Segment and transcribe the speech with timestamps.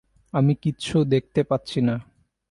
[0.33, 1.95] আমি কিচ্ছু দেখতে পাচ্ছি না!